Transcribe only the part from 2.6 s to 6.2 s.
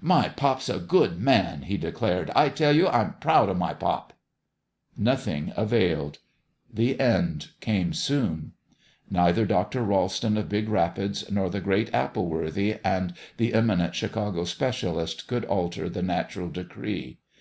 you, I'm proud of my pop!" Nothing availed: